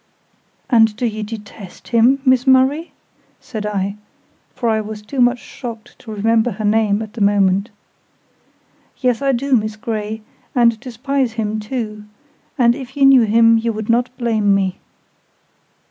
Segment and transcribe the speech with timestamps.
[0.67, 2.91] "And do you detest him, Miss Murray?"
[3.39, 3.97] said I,
[4.55, 7.69] for I was too much shocked to remember her name at the moment.
[8.97, 10.23] "Yes, I do, Miss Grey,
[10.55, 12.05] and despise him too;
[12.57, 14.79] and if you knew him you would not blame me."